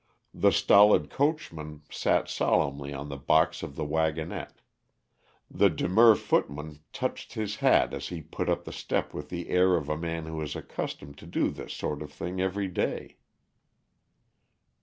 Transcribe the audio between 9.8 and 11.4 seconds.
a man who is accustomed to